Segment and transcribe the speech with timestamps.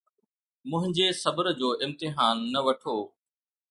[0.69, 2.97] منهنجي صبر جو امتحان نه وٺو